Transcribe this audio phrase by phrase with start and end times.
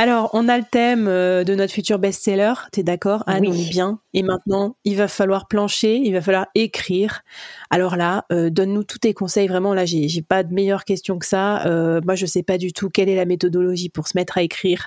[0.00, 2.52] Alors, on a le thème euh, de notre futur best-seller.
[2.70, 3.48] T'es d'accord, Anne?
[3.48, 3.98] On est bien.
[4.14, 7.22] Et maintenant, il va falloir plancher, il va falloir écrire.
[7.68, 9.48] Alors là, euh, donne-nous tous tes conseils.
[9.48, 11.66] Vraiment, là, j'ai, j'ai pas de meilleure question que ça.
[11.66, 14.42] Euh, moi, je sais pas du tout quelle est la méthodologie pour se mettre à
[14.42, 14.86] écrire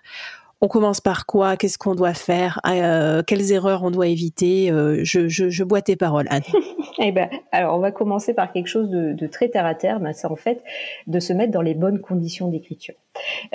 [0.61, 1.57] on commence par quoi?
[1.57, 2.61] Qu'est-ce qu'on doit faire?
[2.67, 4.71] Euh, Quelles erreurs on doit éviter?
[4.71, 6.43] Euh, je, je, bois tes paroles, Anne.
[6.99, 9.99] eh ben, alors on va commencer par quelque chose de, très terre à terre.
[9.99, 10.63] Ben, c'est en fait
[11.07, 12.93] de se mettre dans les bonnes conditions d'écriture.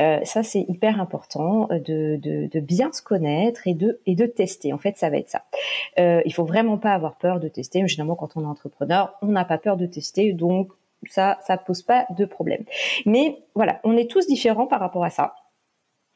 [0.01, 4.73] Euh, ça, c'est hyper important de, de, bien se connaître et de et de tester.
[4.73, 5.45] En fait, ça va être ça.
[5.97, 7.87] il faut vraiment pas avoir peur de tester.
[7.87, 10.73] Généralement, quand on est entrepreneur, on n'a pas peur de tester, donc
[11.09, 12.65] ça, ça pose pas de problème.
[13.05, 15.35] Mais voilà, on est tous différents par rapport à ça.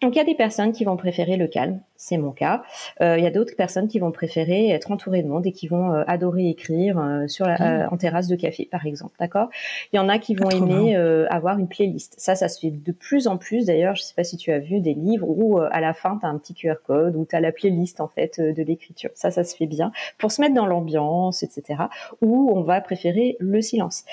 [0.01, 2.63] Donc il y a des personnes qui vont préférer le calme, c'est mon cas.
[3.03, 5.69] Euh, il y a d'autres personnes qui vont préférer être entourées de monde et qui
[5.69, 7.89] vont euh, adorer écrire euh, sur la, mmh.
[7.93, 9.15] en terrasse de café, par exemple.
[9.21, 9.51] D'accord?
[9.93, 10.97] Il y en a qui vont aimer
[11.29, 12.15] avoir une playlist.
[12.17, 13.67] Ça, ça se fait de plus en plus.
[13.67, 16.25] D'ailleurs, je sais pas si tu as vu des livres où à la fin tu
[16.25, 19.11] as un petit QR code où tu as la playlist en fait de l'écriture.
[19.15, 21.83] Ça, ça se fait bien pour se mettre dans l'ambiance, etc.
[22.23, 24.05] Ou on va préférer le silence.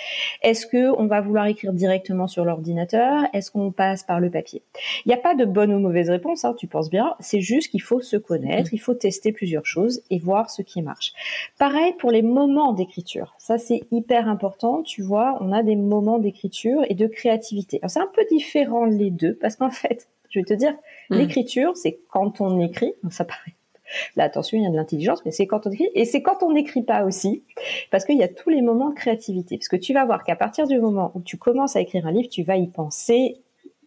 [0.42, 3.24] Est-ce que on va vouloir écrire directement sur l'ordinateur?
[3.32, 4.62] Est-ce qu'on passe par le papier?
[5.06, 6.44] Il n'y a pas de bonne ou mauvaise réponse.
[6.44, 7.16] Hein, tu penses bien.
[7.22, 10.82] C'est juste il faut se connaître, il faut tester plusieurs choses et voir ce qui
[10.82, 11.14] marche.
[11.60, 13.36] Pareil pour les moments d'écriture.
[13.38, 14.82] Ça, c'est hyper important.
[14.82, 17.80] Tu vois, on a des moments d'écriture et de créativité.
[17.86, 20.74] c'est un peu différent les deux parce qu'en fait, je vais te dire,
[21.12, 21.18] mmh.
[21.18, 22.94] l'écriture, c'est quand on écrit.
[23.12, 23.54] Ça paraît
[24.16, 26.42] Là, attention, il y a de l'intelligence, mais c'est quand on écrit et c'est quand
[26.42, 27.44] on n'écrit pas aussi,
[27.92, 29.58] parce qu'il y a tous les moments de créativité.
[29.60, 32.12] Parce que tu vas voir qu'à partir du moment où tu commences à écrire un
[32.12, 33.38] livre, tu vas y penser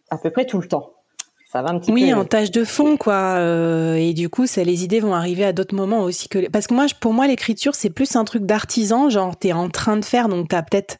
[0.09, 0.93] à peu près tout le temps
[1.51, 3.35] ça va un petit oui, en tâche de fond, quoi.
[3.37, 6.49] Euh, et du coup, ça, les idées vont arriver à d'autres moments aussi que.
[6.49, 9.09] Parce que moi, pour moi, l'écriture, c'est plus un truc d'artisan.
[9.09, 10.97] Genre, t'es en train de faire, donc t'as peut-être.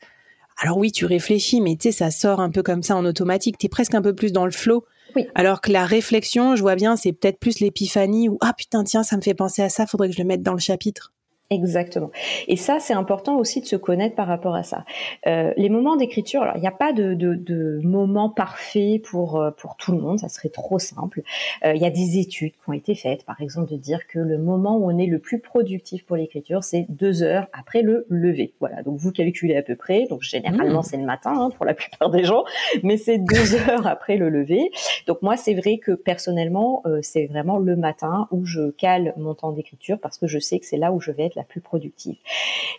[0.61, 3.57] Alors oui, tu réfléchis, mais tu sais, ça sort un peu comme ça en automatique.
[3.59, 4.83] T'es presque un peu plus dans le flow.
[5.15, 5.25] Oui.
[5.35, 9.03] Alors que la réflexion, je vois bien, c'est peut-être plus l'épiphanie ou ah putain tiens,
[9.03, 11.13] ça me fait penser à ça, faudrait que je le mette dans le chapitre.
[11.51, 12.11] Exactement.
[12.47, 14.85] Et ça, c'est important aussi de se connaître par rapport à ça.
[15.27, 19.35] Euh, les moments d'écriture, alors il n'y a pas de, de, de, moment parfait pour
[19.35, 21.23] euh, pour tout le monde, ça serait trop simple.
[21.65, 24.17] Euh, il y a des études qui ont été faites, par exemple, de dire que
[24.17, 28.05] le moment où on est le plus productif pour l'écriture, c'est deux heures après le
[28.07, 28.53] lever.
[28.61, 28.81] Voilà.
[28.81, 30.05] Donc vous calculez à peu près.
[30.09, 30.83] Donc généralement mmh.
[30.83, 32.45] c'est le matin hein, pour la plupart des gens,
[32.81, 34.71] mais c'est deux heures après le lever.
[35.05, 39.33] Donc moi, c'est vrai que personnellement, euh, c'est vraiment le matin où je cale mon
[39.33, 42.15] temps d'écriture parce que je sais que c'est là où je vais être plus productive.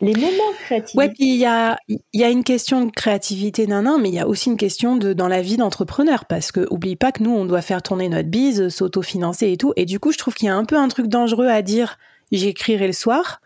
[0.01, 0.97] Les moments créatifs.
[0.97, 1.79] Ouais, puis il y a,
[2.13, 5.13] y a une question de créativité, nan, mais il y a aussi une question de
[5.13, 8.29] dans la vie d'entrepreneur, parce que oublie pas que nous, on doit faire tourner notre
[8.29, 9.73] bise, s'autofinancer et tout.
[9.77, 11.99] Et du coup, je trouve qu'il y a un peu un truc dangereux à dire
[12.31, 13.41] j'écrirai le soir.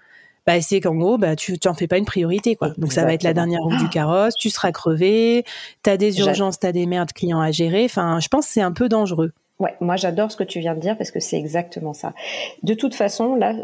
[0.46, 2.54] Bah, c'est qu'en gros, bah, tu n'en fais pas une priorité.
[2.54, 2.70] Quoi.
[2.78, 5.44] Donc, ça va être la dernière roue du carrosse, tu seras crevé,
[5.82, 7.84] tu as des urgences, tu as des merdes clients à gérer.
[7.84, 9.32] Enfin, je pense que c'est un peu dangereux.
[9.58, 12.12] Ouais, moi j'adore ce que tu viens de dire parce que c'est exactement ça.
[12.62, 13.54] De toute façon, là,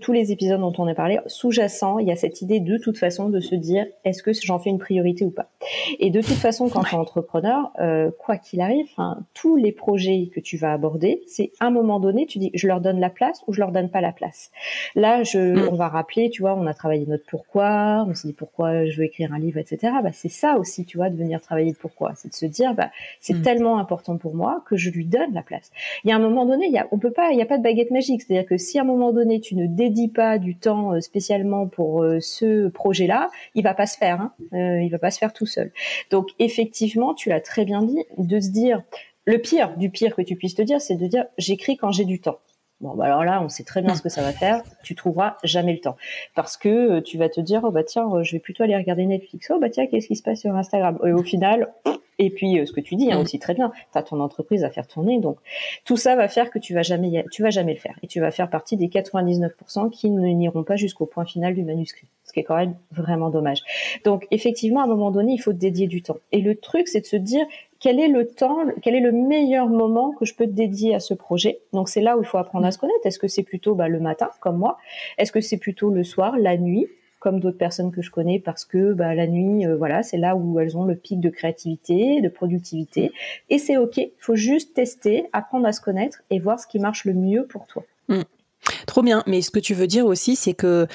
[0.00, 2.98] tous les épisodes dont on a parlé, sous-jacent, il y a cette idée de toute
[2.98, 5.48] façon de se dire est-ce que j'en fais une priorité ou pas?
[5.98, 8.88] Et de toute façon, quand tu es entrepreneur, euh, quoi qu'il arrive,
[9.34, 12.66] tous les projets que tu vas aborder, c'est à un moment donné, tu dis je
[12.66, 14.50] leur donne la place ou je leur donne pas la place?
[14.94, 15.68] Là, je, mm.
[15.70, 18.98] on va rappeler, tu vois, on a travaillé notre pourquoi, on s'est dit pourquoi je
[18.98, 19.92] veux écrire un livre, etc.
[20.02, 22.74] Bah, c'est ça aussi, tu vois, de venir travailler le pourquoi, c'est de se dire
[22.74, 22.90] bah
[23.20, 23.42] c'est mm.
[23.42, 25.70] tellement important pour moi que je lui donne la place.
[26.04, 27.46] Il y a un moment donné, il y a, on peut pas, il y a
[27.46, 30.38] pas de baguette magique, c'est-à-dire que si à un moment donné tu ne dédie pas
[30.38, 34.20] du temps euh, spécialement pour euh, ce projet-là, il va pas se faire.
[34.20, 34.32] Hein.
[34.52, 35.72] Euh, il va pas se faire tout seul.
[36.10, 38.82] Donc effectivement, tu l'as très bien dit, de se dire
[39.24, 42.04] le pire du pire que tu puisses te dire, c'est de dire j'écris quand j'ai
[42.04, 42.38] du temps.
[42.80, 44.62] Bon, bah alors là, on sait très bien ce que ça va faire.
[44.82, 45.96] Tu trouveras jamais le temps
[46.34, 49.50] parce que tu vas te dire, oh bah tiens, je vais plutôt aller regarder Netflix.
[49.50, 50.98] Oh bah tiens, qu'est-ce qui se passe sur Instagram?
[51.06, 51.72] Et au final,
[52.18, 54.70] et puis ce que tu dis hein, aussi très bien, tu as ton entreprise à
[54.70, 55.38] faire tourner, donc
[55.84, 58.20] tout ça va faire que tu vas jamais, tu vas jamais le faire et tu
[58.20, 62.40] vas faire partie des 99% qui n'iront pas jusqu'au point final du manuscrit, ce qui
[62.40, 63.62] est quand même vraiment dommage.
[64.04, 66.18] Donc effectivement, à un moment donné, il faut dédier du temps.
[66.32, 67.46] Et le truc, c'est de se dire
[67.78, 71.00] quel est le temps, quel est le meilleur moment que je peux te dédier à
[71.00, 71.60] ce projet?
[71.72, 73.04] Donc c'est là où il faut apprendre à se connaître.
[73.04, 74.78] Est-ce que c'est plutôt bah, le matin, comme moi?
[75.18, 76.86] Est-ce que c'est plutôt le soir, la nuit?
[77.18, 80.36] Comme d'autres personnes que je connais parce que bah, la nuit, euh, voilà, c'est là
[80.36, 83.12] où elles ont le pic de créativité, de productivité,
[83.50, 83.96] et c'est ok.
[83.96, 87.46] Il faut juste tester, apprendre à se connaître et voir ce qui marche le mieux
[87.46, 87.82] pour toi.
[88.08, 88.22] Mmh.
[88.86, 89.22] Trop bien.
[89.26, 90.86] Mais ce que tu veux dire aussi, c'est que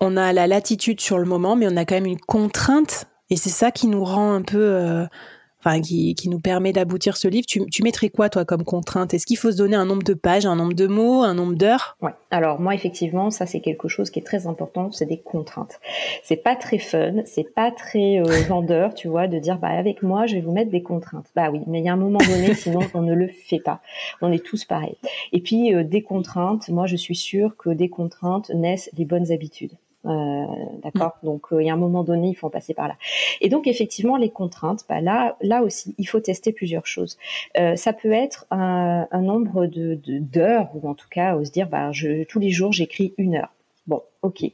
[0.00, 3.36] on a la latitude sur le moment, mais on a quand même une contrainte, et
[3.36, 5.06] c'est ça qui nous rend un peu euh,
[5.60, 7.46] enfin qui, qui, nous permet d'aboutir ce livre.
[7.46, 9.14] Tu, tu, mettrais quoi toi comme contrainte?
[9.14, 11.54] Est-ce qu'il faut se donner un nombre de pages, un nombre de mots, un nombre
[11.54, 11.96] d'heures?
[12.00, 12.12] Ouais.
[12.30, 15.80] Alors moi effectivement, ça c'est quelque chose qui est très important, c'est des contraintes.
[16.22, 20.02] C'est pas très fun, c'est pas très euh, vendeur, tu vois, de dire bah avec
[20.02, 21.26] moi je vais vous mettre des contraintes.
[21.34, 23.80] Bah oui, mais il y a un moment donné, sinon on ne le fait pas.
[24.22, 24.96] On est tous pareils.
[25.32, 29.30] Et puis euh, des contraintes, moi je suis sûre que des contraintes naissent des bonnes
[29.32, 29.72] habitudes.
[30.06, 30.46] Euh,
[30.82, 31.18] D'accord.
[31.22, 31.26] Mm.
[31.26, 32.96] Donc euh, il y a un moment donné, il faut en passer par là.
[33.40, 37.18] Et donc effectivement, les contraintes, bah, là, là aussi, il faut tester plusieurs choses.
[37.58, 41.68] Euh, ça peut être un, un nombre de d'heures ou en tout cas, se dire,
[41.68, 43.52] bah, je, tous les jours, j'écris une heure.
[43.86, 44.44] Bon, ok.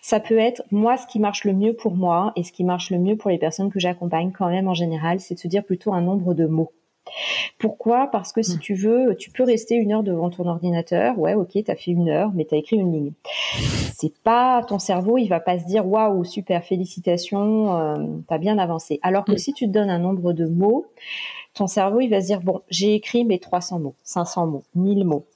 [0.00, 2.90] Ça peut être moi ce qui marche le mieux pour moi et ce qui marche
[2.90, 5.64] le mieux pour les personnes que j'accompagne quand même en général, c'est de se dire
[5.64, 6.72] plutôt un nombre de mots.
[7.58, 8.08] Pourquoi?
[8.10, 8.60] Parce que si hmm.
[8.60, 11.18] tu veux, tu peux rester une heure devant ton ordinateur.
[11.18, 13.12] Ouais, ok, t'as fait une heure, mais t'as écrit une ligne.
[13.94, 17.96] C'est pas ton cerveau, il va pas se dire waouh, super, félicitations, euh,
[18.28, 18.98] t'as bien avancé.
[19.02, 19.38] Alors que hmm.
[19.38, 20.86] si tu te donnes un nombre de mots,
[21.54, 25.04] ton cerveau, il va se dire bon, j'ai écrit mes 300 mots, 500 mots, 1000
[25.04, 25.26] mots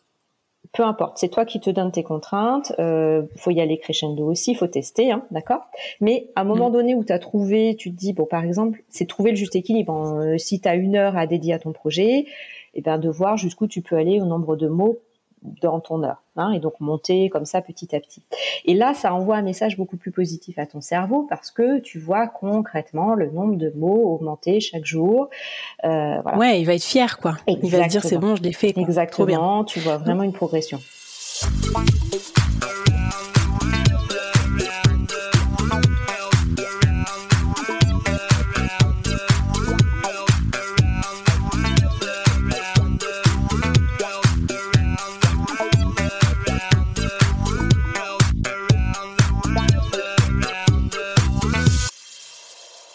[0.73, 2.73] peu importe, c'est toi qui te donnes tes contraintes.
[2.79, 5.67] Euh, faut y aller crescendo aussi, faut tester, hein, d'accord?
[6.01, 6.73] Mais à un moment mm.
[6.73, 9.57] donné où tu as trouvé, tu te dis bon, par exemple, c'est trouver le juste
[9.57, 9.93] équilibre.
[9.93, 10.39] Hein.
[10.39, 12.27] si tu as une heure à dédier à ton projet,
[12.73, 15.01] et eh ben de voir jusqu'où tu peux aller au nombre de mots
[15.43, 18.23] dans ton heure, hein, et donc monter comme ça petit à petit.
[18.65, 21.99] Et là, ça envoie un message beaucoup plus positif à ton cerveau parce que tu
[21.99, 25.31] vois concrètement le nombre de mots augmenter chaque jour.
[25.85, 26.39] Euh, voilà.
[26.39, 27.37] Ouais, il va être fier, quoi.
[27.47, 28.77] Il va se dire c'est bon, je l'ai fait.
[28.77, 29.65] Exactement.
[29.65, 30.79] Tu vois vraiment une progression.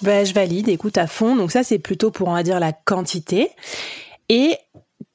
[0.06, 1.36] Bah, je valide, écoute à fond.
[1.36, 3.50] Donc ça, c'est plutôt pour, on va dire, la quantité.
[4.30, 4.56] Et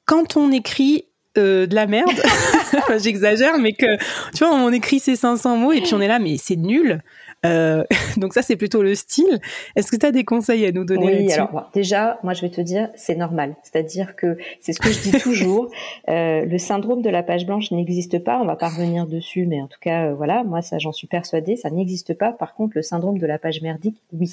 [0.05, 1.05] quand on écrit
[1.37, 2.11] euh, de la merde,
[3.01, 3.95] j'exagère, mais que,
[4.35, 7.01] tu vois, on écrit ces 500 mots et puis on est là, mais c'est nul.
[7.45, 7.83] Euh,
[8.17, 9.39] donc ça, c'est plutôt le style.
[9.75, 12.49] Est-ce que tu as des conseils à nous donner Oui, alors déjà, moi je vais
[12.49, 13.55] te dire, c'est normal.
[13.63, 15.69] C'est-à-dire que c'est ce que je dis toujours.
[16.09, 18.39] Euh, le syndrome de la page blanche n'existe pas.
[18.39, 21.07] On va pas revenir dessus, mais en tout cas, euh, voilà, moi ça, j'en suis
[21.07, 22.31] persuadée, ça n'existe pas.
[22.31, 24.31] Par contre, le syndrome de la page merdique, oui.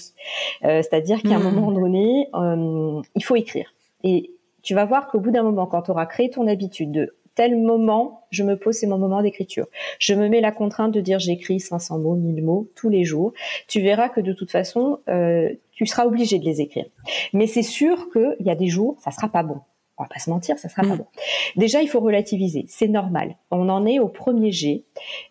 [0.65, 1.55] Euh, c'est-à-dire qu'à un hmm.
[1.55, 3.73] moment donné, euh, il faut écrire.
[4.03, 4.31] Et
[4.63, 7.57] tu vas voir qu'au bout d'un moment, quand tu auras créé ton habitude de tel
[7.57, 9.69] moment, je me pose ces moments d'écriture.
[10.01, 13.33] Je me mets la contrainte de dire j'écris 500 mots, 1000 mots tous les jours.
[13.69, 16.87] Tu verras que de toute façon, euh, tu seras obligé de les écrire.
[17.33, 19.61] Mais c'est sûr qu'il y a des jours, ça sera pas bon.
[19.99, 20.99] On va pas se mentir, ça sera pas mm.
[20.99, 21.07] bon.
[21.55, 22.65] Déjà, il faut relativiser.
[22.67, 23.37] C'est normal.
[23.53, 24.85] On en est au premier G.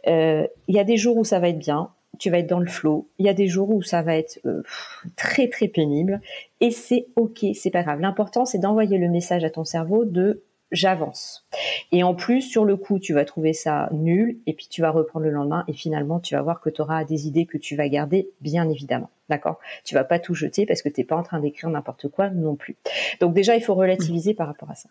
[0.07, 2.61] Euh, il y a des jours où ça va être bien, tu vas être dans
[2.61, 3.09] le flow.
[3.19, 4.63] Il y a des jours où ça va être euh,
[5.17, 6.21] très très pénible
[6.61, 7.99] et c'est ok, c'est pas grave.
[7.99, 11.47] L'important c'est d'envoyer le message à ton cerveau de j'avance.
[11.91, 14.91] Et en plus, sur le coup, tu vas trouver ça nul, et puis tu vas
[14.91, 17.75] reprendre le lendemain, et finalement, tu vas voir que tu auras des idées que tu
[17.75, 19.09] vas garder, bien évidemment.
[19.29, 19.59] D'accord?
[19.83, 22.29] Tu vas pas tout jeter parce que tu n'es pas en train d'écrire n'importe quoi
[22.29, 22.77] non plus.
[23.19, 24.88] Donc déjà, il faut relativiser par rapport à ça.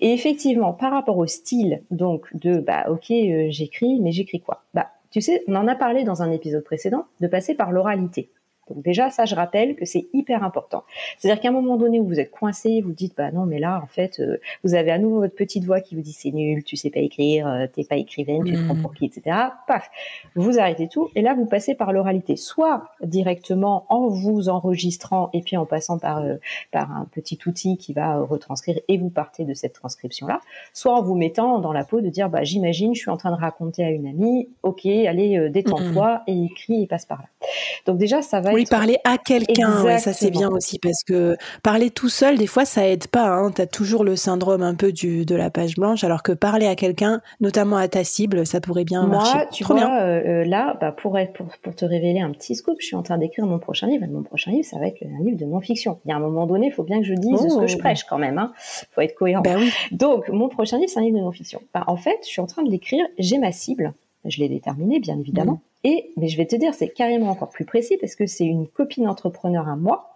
[0.00, 4.62] Et effectivement, par rapport au style, donc de, bah ok, euh, j'écris, mais j'écris quoi?
[4.74, 8.30] Bah, tu sais, on en a parlé dans un épisode précédent, de passer par l'oralité.
[8.70, 10.84] Donc déjà, ça, je rappelle que c'est hyper important.
[11.18, 13.80] C'est-à-dire qu'à un moment donné où vous êtes coincé, vous dites, bah non, mais là,
[13.82, 16.62] en fait, euh, vous avez à nouveau votre petite voix qui vous dit, c'est nul,
[16.62, 18.82] tu sais pas écrire, euh, t'es pas écrivaine, tu te prends mmh.
[18.82, 19.36] pour qui, etc.
[19.66, 19.90] Paf,
[20.36, 25.42] vous arrêtez tout, et là, vous passez par l'oralité, soit directement en vous enregistrant et
[25.42, 26.36] puis en passant par euh,
[26.70, 30.40] par un petit outil qui va retranscrire et vous partez de cette transcription-là,
[30.72, 33.30] soit en vous mettant dans la peau de dire, bah j'imagine, je suis en train
[33.30, 36.30] de raconter à une amie, ok, allez, détends-toi mmh.
[36.30, 37.39] et écris et passe par là.
[37.86, 41.90] Donc déjà, ça va oui, parler à quelqu'un, ça c'est bien aussi parce que parler
[41.90, 43.28] tout seul, des fois, ça aide pas.
[43.28, 43.50] Hein.
[43.54, 46.66] Tu as toujours le syndrome un peu du, de la page blanche, alors que parler
[46.66, 49.46] à quelqu'un, notamment à ta cible, ça pourrait bien Moi, marcher.
[49.52, 52.96] tu vois, euh, là, bah, pour, pour, pour, te révéler un petit scoop, je suis
[52.96, 54.04] en train d'écrire mon prochain livre.
[54.04, 55.98] Et mon prochain livre, ça va être un livre de non-fiction.
[56.04, 57.76] Il y a un moment donné, il faut bien que je dise ce que je
[57.76, 57.78] oh.
[57.78, 58.38] prêche quand même.
[58.38, 58.52] Hein.
[58.92, 59.42] faut être cohérent.
[59.42, 59.70] Ben oui.
[59.92, 61.60] Donc, mon prochain livre, c'est un livre de non-fiction.
[61.74, 63.92] Bah, en fait, je suis en train de l'écrire, j'ai ma cible.
[64.24, 65.54] Je l'ai déterminée, bien évidemment.
[65.54, 65.69] Mm.
[65.84, 68.68] Et, mais je vais te dire, c'est carrément encore plus précis parce que c'est une
[68.68, 70.10] copine entrepreneur à moi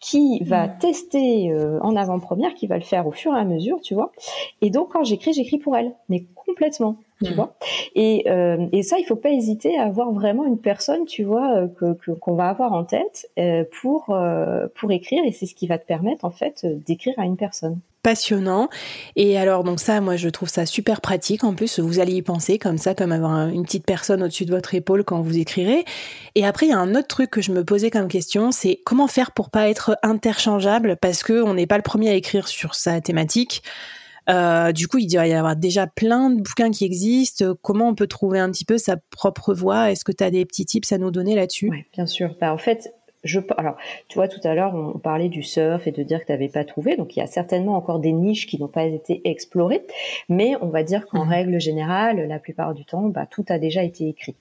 [0.00, 0.78] qui va mm.
[0.78, 4.12] tester euh, en avant-première, qui va le faire au fur et à mesure, tu vois.
[4.62, 7.34] Et donc, quand j'écris, j'écris pour elle, mais complètement, tu mm.
[7.34, 7.54] vois.
[7.94, 11.56] Et, euh, et ça, il faut pas hésiter à avoir vraiment une personne, tu vois,
[11.56, 13.30] euh, que qu'on va avoir en tête
[13.80, 14.16] pour
[14.74, 17.78] pour écrire, et c'est ce qui va te permettre en fait d'écrire à une personne
[18.02, 18.68] passionnant.
[19.16, 21.44] Et alors, donc ça, moi, je trouve ça super pratique.
[21.44, 24.54] En plus, vous allez y penser comme ça, comme avoir une petite personne au-dessus de
[24.54, 25.84] votre épaule quand vous écrirez.
[26.34, 28.80] Et après, il y a un autre truc que je me posais comme question, c'est
[28.84, 30.96] comment faire pour pas être interchangeable?
[31.00, 33.62] Parce que on n'est pas le premier à écrire sur sa thématique.
[34.30, 37.54] Euh, du coup, il doit y avoir déjà plein de bouquins qui existent.
[37.62, 40.44] Comment on peut trouver un petit peu sa propre voix Est-ce que tu as des
[40.44, 41.68] petits tips à nous donner là-dessus?
[41.70, 42.36] Oui, bien sûr.
[42.40, 42.94] Bah, en fait,
[43.24, 43.76] je, alors,
[44.08, 46.48] tu vois, tout à l'heure, on parlait du surf et de dire que tu n'avais
[46.48, 46.96] pas trouvé.
[46.96, 49.86] Donc, il y a certainement encore des niches qui n'ont pas été explorées.
[50.28, 51.28] Mais on va dire qu'en mmh.
[51.28, 54.36] règle générale, la plupart du temps, bah, tout a déjà été écrit.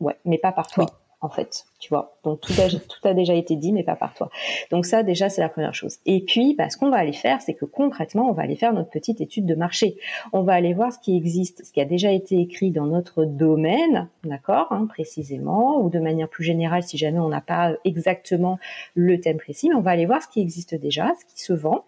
[0.00, 0.86] Ouais, mais pas par toi,
[1.20, 2.16] en fait vois.
[2.24, 4.30] Donc tout a, déjà été dit, mais pas par toi.
[4.70, 5.98] Donc ça, déjà, c'est la première chose.
[6.06, 8.72] Et puis, bah, ce qu'on va aller faire, c'est que concrètement, on va aller faire
[8.72, 9.96] notre petite étude de marché.
[10.32, 13.24] On va aller voir ce qui existe, ce qui a déjà été écrit dans notre
[13.24, 18.58] domaine, d'accord, hein, précisément, ou de manière plus générale, si jamais on n'a pas exactement
[18.94, 21.52] le thème précis, mais on va aller voir ce qui existe déjà, ce qui se
[21.52, 21.84] vend,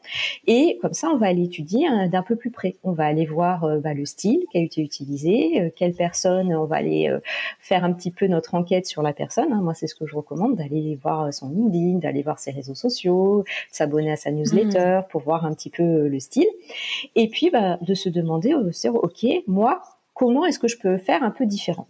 [0.47, 2.77] et comme ça, on va aller étudier hein, d'un peu plus près.
[2.85, 6.55] On va aller voir euh, bah, le style qui a été utilisé, euh, quelle personne,
[6.55, 7.21] on va aller euh,
[7.61, 9.53] faire un petit peu notre enquête sur la personne.
[9.53, 9.61] Hein.
[9.63, 13.43] Moi, c'est ce que je recommande d'aller voir son LinkedIn, d'aller voir ses réseaux sociaux,
[13.43, 15.09] de s'abonner à sa newsletter mmh.
[15.11, 16.49] pour voir un petit peu euh, le style.
[17.15, 19.83] Et puis, bah, de se demander, euh, ok, moi,
[20.15, 21.89] comment est-ce que je peux faire un peu différent?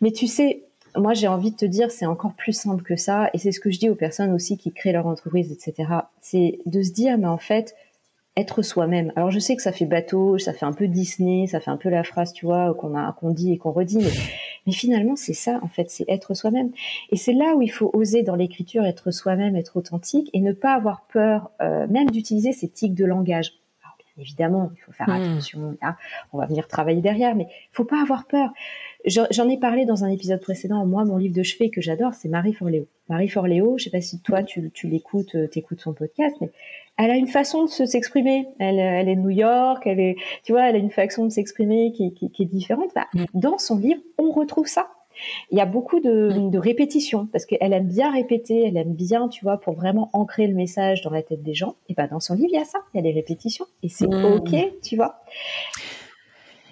[0.00, 0.64] Mais tu sais,
[0.96, 3.30] moi, j'ai envie de te dire, c'est encore plus simple que ça.
[3.32, 5.88] Et c'est ce que je dis aux personnes aussi qui créent leur entreprise, etc.
[6.20, 7.74] C'est de se dire, mais en fait,
[8.36, 9.12] être soi-même.
[9.16, 11.76] Alors je sais que ça fait bateau, ça fait un peu Disney, ça fait un
[11.76, 14.10] peu la phrase, tu vois, qu'on a qu'on dit et qu'on redit, mais,
[14.66, 16.70] mais finalement c'est ça en fait, c'est être soi-même.
[17.10, 20.52] Et c'est là où il faut oser dans l'écriture être soi-même, être authentique et ne
[20.52, 23.54] pas avoir peur euh, même d'utiliser ces tics de langage.
[23.82, 25.22] Alors, bien évidemment, il faut faire hmm.
[25.22, 25.76] attention.
[25.82, 25.96] Là,
[26.32, 28.50] on va venir travailler derrière, mais il faut pas avoir peur.
[29.06, 30.84] J'en ai parlé dans un épisode précédent.
[30.84, 32.86] Moi, mon livre de chevet que j'adore, c'est Marie Forléo.
[33.08, 36.50] Marie Forléo, je sais pas si toi tu, tu l'écoutes, euh, t'écoutes son podcast, mais
[37.00, 38.46] elle a une façon de s'exprimer.
[38.58, 41.30] Elle, elle est de New York, elle est, tu vois, elle a une façon de
[41.30, 42.90] s'exprimer qui, qui, qui, est différente.
[42.94, 43.24] Bah, mm.
[43.34, 44.88] Dans son livre, on retrouve ça.
[45.50, 46.50] Il y a beaucoup de, mm.
[46.50, 50.46] de répétitions parce qu'elle aime bien répéter, elle aime bien, tu vois, pour vraiment ancrer
[50.46, 51.76] le message dans la tête des gens.
[51.88, 53.88] Et bah, dans son livre, il y a ça, il y a des répétitions et
[53.88, 54.24] c'est mm.
[54.24, 55.22] ok, tu vois.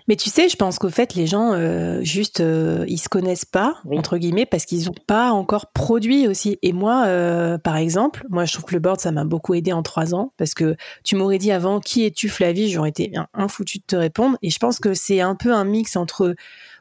[0.08, 3.44] Mais tu sais, je pense qu'au fait, les gens, euh, juste, euh, ils se connaissent
[3.44, 6.58] pas, entre guillemets, parce qu'ils n'ont pas encore produit aussi.
[6.62, 9.72] Et moi, euh, par exemple, moi, je trouve que le board, ça m'a beaucoup aidé
[9.74, 12.70] en trois ans, parce que tu m'aurais dit avant, qui es-tu, Flavie?
[12.70, 14.38] J'aurais été un foutu de te répondre.
[14.40, 16.34] Et je pense que c'est un peu un mix entre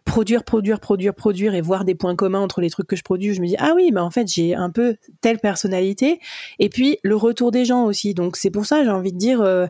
[0.08, 3.34] produire, produire, produire, produire et voir des points communs entre les trucs que je produis,
[3.34, 6.20] je me dis ah oui, bah en fait j'ai un peu telle personnalité.
[6.60, 8.14] Et puis le retour des gens aussi.
[8.14, 9.68] Donc c'est pour ça j'ai envie de dire euh,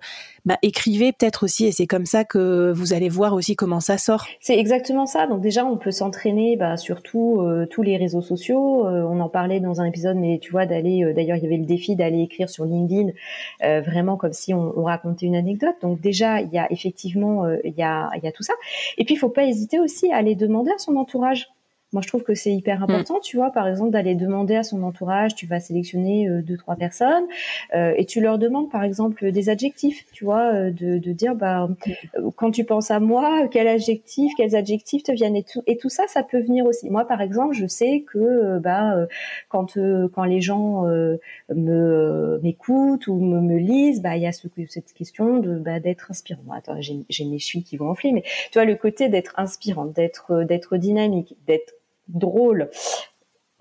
[0.47, 3.97] bah, écrivez peut-être aussi et c'est comme ça que vous allez voir aussi comment ça
[3.97, 4.25] sort.
[4.39, 5.27] C'est exactement ça.
[5.27, 8.87] Donc déjà on peut s'entraîner bah, sur euh, tous les réseaux sociaux.
[8.87, 11.13] Euh, on en parlait dans un épisode, mais tu vois d'aller.
[11.13, 13.11] D'ailleurs il y avait le défi d'aller écrire sur LinkedIn
[13.61, 15.75] vraiment comme si on, on, racontait une anecdote.
[15.81, 18.53] Donc déjà il y a effectivement il y a il y a tout ça.
[18.97, 21.49] Et puis il faut pas hésiter aussi à aller demander à son entourage.
[21.97, 23.21] Moi, je trouve que c'est hyper important, mm.
[23.23, 26.75] tu vois, par exemple, d'aller demander à son entourage, tu vas sélectionner euh, deux, trois
[26.75, 27.25] personnes,
[27.73, 31.33] euh, et tu leur demandes, par exemple, des adjectifs, tu vois, euh, de, de, dire,
[31.33, 32.29] bah, mm.
[32.35, 35.89] quand tu penses à moi, quel adjectif, quels adjectifs te viennent, et tout, et tout
[35.89, 36.87] ça, ça peut venir aussi.
[36.87, 39.07] Moi, par exemple, je sais que, bah,
[39.49, 39.75] quand,
[40.13, 44.93] quand les gens me m'écoutent ou me, me, lisent, bah, il y a ce, cette
[44.93, 46.43] question de, bah, d'être inspirant.
[46.53, 50.43] attends, j'ai mes chevilles qui vont enfler, mais tu vois, le côté d'être inspirant, d'être,
[50.43, 51.73] d'être dynamique, d'être
[52.09, 52.69] drôle.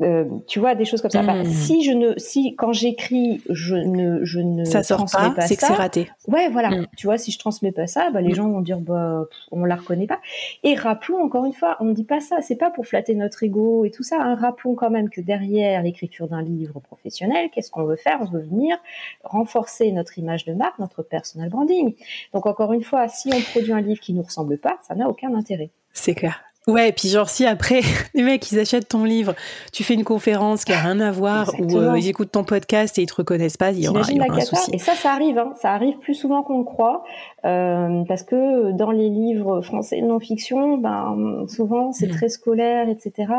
[0.02, 1.22] Euh, tu vois des choses comme ça.
[1.22, 1.46] Bah, hmm.
[1.46, 5.62] si je ne, si quand j'écris, je ne, je ne ça sort pas, c'est que
[5.62, 6.10] c'est raté.
[6.28, 6.68] Ouais, voilà.
[6.68, 6.86] Hmm.
[6.98, 8.34] Tu vois, si je transmets pas ça, bah, les hmm.
[8.34, 10.20] gens vont dire bah on la reconnaît pas.
[10.64, 12.42] Et rappelons encore une fois, on ne dit pas ça.
[12.42, 14.20] C'est pas pour flatter notre ego et tout ça.
[14.20, 14.34] Hein.
[14.34, 18.18] Rappelons quand même que derrière l'écriture d'un livre professionnel, qu'est-ce qu'on veut faire?
[18.20, 18.76] On veut venir
[19.24, 21.94] renforcer notre image de marque, notre personal branding.
[22.34, 25.08] Donc encore une fois, si on produit un livre qui nous ressemble pas, ça n'a
[25.08, 25.70] aucun intérêt.
[25.94, 26.42] C'est clair.
[26.68, 27.80] Ouais, et puis genre si après
[28.14, 29.36] les mecs ils achètent ton livre,
[29.72, 32.98] tu fais une conférence qui a rien à voir ou euh, ils écoutent ton podcast
[32.98, 34.72] et ils te reconnaissent pas, il y aura, il y aura un souci.
[34.72, 35.52] Et ça, ça arrive, hein.
[35.60, 37.04] ça arrive plus souvent qu'on le croit,
[37.44, 42.16] euh, parce que dans les livres français de non-fiction, ben souvent c'est mm.
[42.16, 43.32] très scolaire, etc.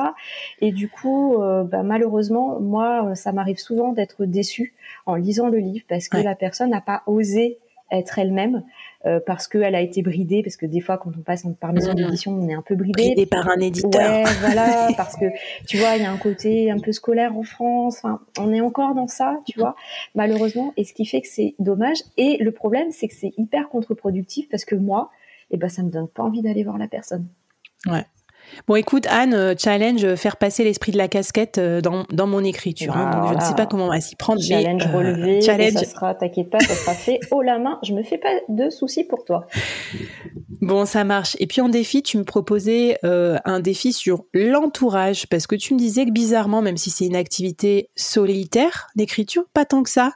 [0.61, 4.73] Et du coup, euh, ben, malheureusement, moi, ça m'arrive souvent d'être déçue
[5.05, 7.59] en lisant le livre parce que la personne n'a pas osé
[7.91, 8.63] être elle-même
[9.05, 11.91] euh, parce qu'elle a été bridée, parce que des fois quand on passe par maison
[11.91, 11.95] mmh.
[11.95, 13.09] d'édition, on est un peu bridé.
[13.09, 14.01] Bridé par un éditeur.
[14.01, 15.25] Ouais, voilà, parce que
[15.67, 17.97] tu vois, il y a un côté un peu scolaire en France.
[17.97, 19.75] Enfin, on est encore dans ça, tu vois,
[20.15, 20.73] malheureusement.
[20.77, 21.97] Et ce qui fait que c'est dommage.
[22.17, 25.11] Et le problème, c'est que c'est hyper contre-productif parce que moi,
[25.51, 27.27] eh ben, ça me donne pas envie d'aller voir la personne.
[27.85, 28.05] Ouais.
[28.67, 32.27] Bon, écoute, Anne, euh, challenge, euh, faire passer l'esprit de la casquette euh, dans, dans
[32.27, 32.95] mon écriture.
[32.95, 34.41] Hein, donc, je ne sais pas comment on va s'y prendre.
[34.41, 35.73] Challenge relevé, challenge.
[35.73, 37.79] ça sera, t'inquiète pas, ça sera fait haut la main.
[37.83, 39.47] Je me fais pas de soucis pour toi.
[40.61, 41.35] Bon, ça marche.
[41.39, 45.79] Et puis en défi, tu me proposais un défi sur l'entourage, parce que tu me
[45.79, 50.13] disais que bizarrement, même si c'est une activité solitaire d'écriture, pas tant que ça.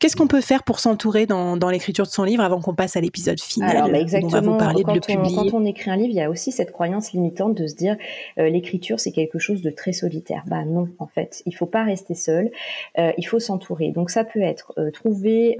[0.00, 3.00] Qu'est-ce qu'on peut faire pour s'entourer dans, l'écriture de son livre avant qu'on passe à
[3.00, 4.58] l'épisode final Alors, bah, exactement.
[4.58, 7.96] quand, on, écrit un livre, il y a aussi cette croyance limitante de se dire
[8.38, 10.42] euh, l'écriture c'est quelque chose de très solitaire.
[10.46, 12.50] Bah non, en fait, il faut pas rester seul.
[12.98, 13.92] Euh, il faut s'entourer.
[13.92, 15.56] Donc ça peut être euh, trouver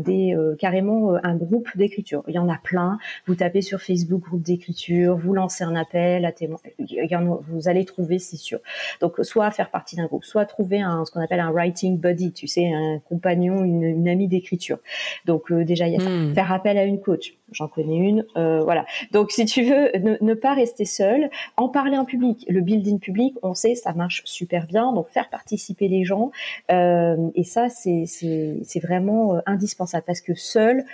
[0.00, 2.24] des carrément un groupe d'écriture.
[2.28, 2.98] Il y en a plein.
[3.26, 6.58] Vous tapez sur Facebook groupe d'écriture, vous lancez un appel à témoins.
[6.78, 8.58] Vous allez trouver, c'est sûr.
[9.00, 12.32] Donc soit faire partie d'un groupe, soit trouver un ce qu'on appelle un writing buddy.
[12.32, 14.78] Tu sais, un compagnon une, amie d'écriture.
[15.24, 16.34] Donc euh, déjà, il y a hmm.
[16.34, 17.34] faire appel à une coach.
[17.52, 18.84] J'en connais une, euh, voilà.
[19.12, 22.44] Donc si tu veux ne, pas rester seul, en parler en public.
[22.48, 24.92] Le building public, on sait, ça marche super bien.
[24.92, 26.30] Donc faire participer les gens
[26.70, 30.84] euh, et ça c'est c'est vraiment indispensable parce que seul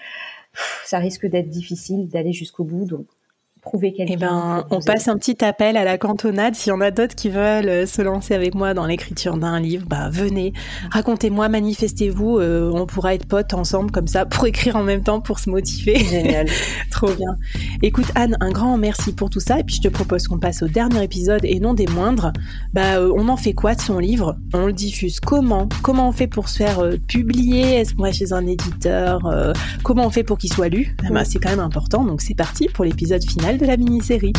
[0.85, 2.85] ça risque d'être difficile d'aller jusqu'au bout.
[2.85, 3.07] Donc
[3.73, 6.55] eh ben, on passe un petit appel à la cantonade.
[6.55, 9.59] S'il y en a d'autres qui veulent euh, se lancer avec moi dans l'écriture d'un
[9.59, 10.53] livre, bah venez,
[10.91, 12.39] racontez-moi, manifestez-vous.
[12.39, 15.51] Euh, on pourra être potes ensemble comme ça pour écrire en même temps pour se
[15.51, 15.99] motiver.
[15.99, 16.47] Génial,
[16.91, 17.37] trop bien.
[17.83, 19.59] Écoute Anne, un grand merci pour tout ça.
[19.59, 22.33] Et puis je te propose qu'on passe au dernier épisode et non des moindres.
[22.73, 24.37] Bah, euh, on en fait quoi de son livre?
[24.53, 25.69] On le diffuse comment?
[25.83, 27.77] Comment on fait pour se faire publier?
[27.77, 29.21] Est-ce qu'on va chez un éditeur?
[29.83, 30.97] Comment on fait pour qu'il soit lu?
[31.05, 32.05] Eh ben, C'est quand même important.
[32.05, 34.33] Donc c'est parti pour l'épisode final de la mini-série.